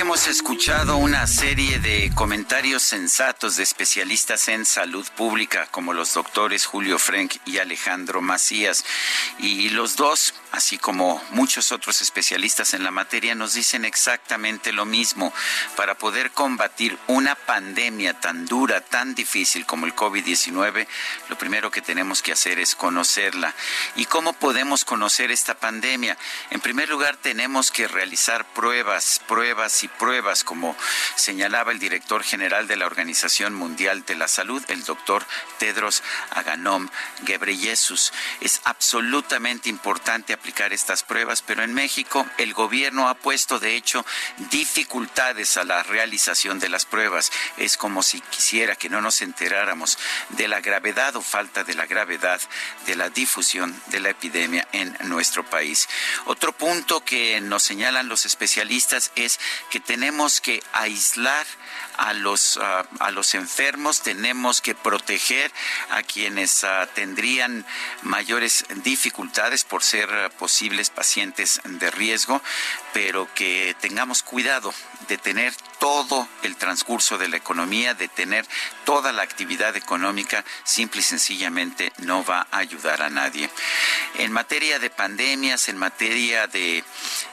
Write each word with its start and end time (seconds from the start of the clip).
Hemos 0.00 0.28
escuchado 0.28 0.96
una 0.96 1.26
serie 1.26 1.78
de 1.78 2.10
comentarios 2.14 2.82
sensatos 2.82 3.56
de 3.56 3.62
especialistas 3.64 4.48
en 4.48 4.64
salud 4.64 5.06
pública, 5.14 5.68
como 5.70 5.92
los 5.92 6.14
doctores 6.14 6.64
Julio 6.64 6.98
Frank 6.98 7.36
y 7.44 7.58
Alejandro 7.58 8.22
Macías. 8.22 8.82
Y 9.38 9.68
los 9.68 9.96
dos, 9.96 10.32
así 10.52 10.78
como 10.78 11.22
muchos 11.32 11.70
otros 11.70 12.00
especialistas 12.00 12.72
en 12.72 12.82
la 12.82 12.90
materia, 12.90 13.34
nos 13.34 13.52
dicen 13.52 13.84
exactamente 13.84 14.72
lo 14.72 14.86
mismo. 14.86 15.34
Para 15.76 15.98
poder 15.98 16.30
combatir 16.30 16.96
una 17.06 17.34
pandemia 17.34 18.18
tan 18.18 18.46
dura, 18.46 18.80
tan 18.80 19.14
difícil 19.14 19.66
como 19.66 19.84
el 19.84 19.94
COVID-19, 19.94 20.86
lo 21.28 21.36
primero 21.36 21.70
que 21.70 21.82
tenemos 21.82 22.22
que 22.22 22.32
hacer 22.32 22.58
es 22.58 22.74
conocerla. 22.74 23.54
¿Y 23.96 24.06
cómo 24.06 24.32
podemos 24.32 24.86
conocer 24.86 25.30
esta 25.30 25.58
pandemia? 25.58 26.16
En 26.48 26.60
primer 26.60 26.88
lugar, 26.88 27.18
tenemos 27.18 27.70
que 27.70 27.86
realizar 27.86 28.46
pruebas, 28.54 29.20
pruebas 29.28 29.84
y 29.84 29.89
pruebas, 29.98 30.44
como 30.44 30.76
señalaba 31.16 31.72
el 31.72 31.78
director 31.78 32.22
general 32.22 32.66
de 32.66 32.76
la 32.76 32.86
Organización 32.86 33.54
Mundial 33.54 34.04
de 34.04 34.14
la 34.14 34.28
Salud, 34.28 34.62
el 34.68 34.84
doctor 34.84 35.26
Tedros 35.58 36.02
Adhanom 36.30 36.88
Ghebreyesus. 37.22 38.12
Es 38.40 38.60
absolutamente 38.64 39.68
importante 39.68 40.32
aplicar 40.32 40.72
estas 40.72 41.02
pruebas, 41.02 41.42
pero 41.42 41.62
en 41.62 41.74
México 41.74 42.26
el 42.38 42.54
gobierno 42.54 43.08
ha 43.08 43.14
puesto, 43.14 43.58
de 43.58 43.76
hecho, 43.76 44.04
dificultades 44.50 45.56
a 45.56 45.64
la 45.64 45.82
realización 45.82 46.58
de 46.58 46.68
las 46.68 46.86
pruebas. 46.86 47.32
Es 47.56 47.76
como 47.76 48.02
si 48.02 48.20
quisiera 48.20 48.76
que 48.76 48.88
no 48.88 49.00
nos 49.00 49.22
enteráramos 49.22 49.98
de 50.30 50.48
la 50.48 50.60
gravedad 50.60 51.16
o 51.16 51.22
falta 51.22 51.64
de 51.64 51.74
la 51.74 51.86
gravedad 51.86 52.40
de 52.86 52.96
la 52.96 53.10
difusión 53.10 53.80
de 53.86 54.00
la 54.00 54.10
epidemia 54.10 54.66
en 54.72 54.96
nuestro 55.02 55.44
país. 55.44 55.88
Otro 56.26 56.52
punto 56.52 57.04
que 57.04 57.40
nos 57.40 57.62
señalan 57.62 58.08
los 58.08 58.26
especialistas 58.26 59.12
es 59.16 59.40
que 59.70 59.79
tenemos 59.86 60.40
que 60.40 60.62
aislar 60.72 61.46
a 61.96 62.12
los, 62.14 62.56
uh, 62.56 62.60
a 62.98 63.10
los 63.10 63.34
enfermos, 63.34 64.00
tenemos 64.00 64.60
que 64.60 64.74
proteger 64.74 65.52
a 65.90 66.02
quienes 66.02 66.64
uh, 66.64 66.86
tendrían 66.94 67.66
mayores 68.02 68.64
dificultades 68.82 69.64
por 69.64 69.82
ser 69.82 70.08
uh, 70.08 70.30
posibles 70.38 70.88
pacientes 70.90 71.60
de 71.64 71.90
riesgo, 71.90 72.40
pero 72.94 73.28
que 73.34 73.76
tengamos 73.80 74.22
cuidado 74.22 74.72
de 75.08 75.18
tener 75.18 75.54
todo 75.78 76.28
el 76.42 76.56
transcurso 76.56 77.18
de 77.18 77.28
la 77.28 77.36
economía, 77.36 77.94
de 77.94 78.08
tener 78.08 78.46
toda 78.84 79.12
la 79.12 79.22
actividad 79.22 79.76
económica, 79.76 80.44
simple 80.64 81.00
y 81.00 81.04
sencillamente 81.04 81.92
no 81.98 82.24
va 82.24 82.46
a 82.50 82.58
ayudar 82.58 83.02
a 83.02 83.10
nadie. 83.10 83.50
En 84.18 84.32
materia 84.32 84.78
de 84.78 84.90
pandemias, 84.90 85.68
en 85.68 85.78
materia 85.78 86.46
de, 86.46 86.84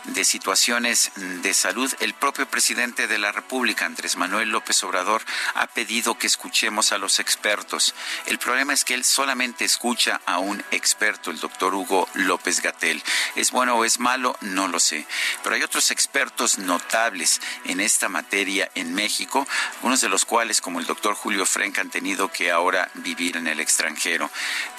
de 0.07 0.23
situaciones 0.23 1.11
de 1.15 1.53
salud, 1.53 1.93
el 1.99 2.13
propio 2.13 2.47
presidente 2.47 3.07
de 3.07 3.17
la 3.17 3.31
República, 3.31 3.85
Andrés 3.85 4.15
Manuel 4.15 4.49
López 4.49 4.83
Obrador, 4.83 5.21
ha 5.55 5.67
pedido 5.67 6.17
que 6.17 6.27
escuchemos 6.27 6.91
a 6.91 6.97
los 6.97 7.19
expertos. 7.19 7.93
El 8.25 8.39
problema 8.39 8.73
es 8.73 8.85
que 8.85 8.93
él 8.93 9.03
solamente 9.03 9.65
escucha 9.65 10.21
a 10.25 10.39
un 10.39 10.63
experto, 10.71 11.31
el 11.31 11.39
doctor 11.39 11.73
Hugo 11.73 12.07
López 12.13 12.61
Gatel. 12.61 13.03
¿Es 13.35 13.51
bueno 13.51 13.75
o 13.75 13.85
es 13.85 13.99
malo? 13.99 14.37
No 14.41 14.67
lo 14.67 14.79
sé. 14.79 15.05
Pero 15.43 15.55
hay 15.55 15.63
otros 15.63 15.91
expertos 15.91 16.57
notables 16.57 17.41
en 17.65 17.79
esta 17.79 18.09
materia 18.09 18.71
en 18.75 18.93
México, 18.93 19.45
algunos 19.75 20.01
de 20.01 20.09
los 20.09 20.25
cuales, 20.25 20.61
como 20.61 20.79
el 20.79 20.85
doctor 20.85 21.15
Julio 21.15 21.45
Frank, 21.45 21.79
han 21.79 21.89
tenido 21.89 22.31
que 22.31 22.51
ahora 22.51 22.89
vivir 22.95 23.37
en 23.37 23.47
el 23.47 23.59
extranjero. 23.59 24.29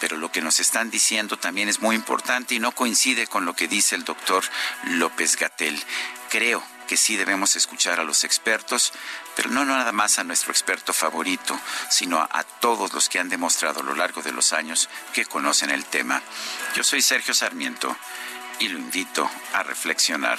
Pero 0.00 0.16
lo 0.16 0.32
que 0.32 0.40
nos 0.40 0.60
están 0.60 0.90
diciendo 0.90 1.36
también 1.36 1.68
es 1.68 1.80
muy 1.80 1.96
importante 1.96 2.54
y 2.54 2.60
no 2.60 2.72
coincide 2.72 3.26
con 3.26 3.44
lo 3.44 3.54
que 3.54 3.68
dice 3.68 3.94
el 3.94 4.04
doctor 4.04 4.44
López 4.84 5.17
Gatel. 5.18 5.82
Creo 6.30 6.62
que 6.86 6.96
sí 6.96 7.16
debemos 7.16 7.56
escuchar 7.56 8.00
a 8.00 8.04
los 8.04 8.24
expertos, 8.24 8.92
pero 9.36 9.50
no 9.50 9.64
nada 9.64 9.92
más 9.92 10.18
a 10.18 10.24
nuestro 10.24 10.52
experto 10.52 10.92
favorito, 10.92 11.58
sino 11.90 12.20
a, 12.20 12.44
todos 12.60 12.92
los 12.92 13.08
que 13.08 13.18
han 13.18 13.28
demostrado 13.28 13.80
a 13.80 13.82
lo 13.82 13.94
largo 13.94 14.22
de 14.22 14.32
los 14.32 14.52
años 14.52 14.88
que 15.12 15.26
conocen 15.26 15.70
el 15.70 15.84
tema. 15.84 16.22
Yo 16.74 16.84
soy 16.84 17.02
Sergio 17.02 17.34
Sarmiento 17.34 17.94
y 18.58 18.68
lo 18.68 18.78
invito 18.78 19.28
a 19.52 19.62
reflexionar. 19.62 20.38